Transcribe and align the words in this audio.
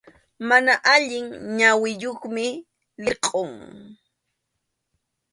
Mana 0.49 0.73
allin 0.93 1.27
ñawiyuqmi, 1.57 2.45
lirqʼum. 3.03 3.53